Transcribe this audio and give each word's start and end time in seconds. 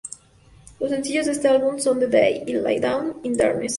Los 0.79 0.89
sencillos 0.89 1.27
de 1.27 1.33
este 1.33 1.47
álbum, 1.47 1.77
son 1.77 1.99
The 1.99 2.07
Day 2.07 2.43
y 2.47 2.53
Lie 2.53 2.79
Down 2.79 3.19
In 3.21 3.37
Darkness. 3.37 3.69